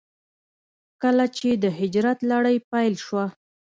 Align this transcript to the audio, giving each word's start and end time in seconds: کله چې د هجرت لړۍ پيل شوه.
کله 1.01 1.25
چې 1.37 1.49
د 1.63 1.65
هجرت 1.79 2.17
لړۍ 2.31 2.57
پيل 2.71 2.93
شوه. 3.05 3.25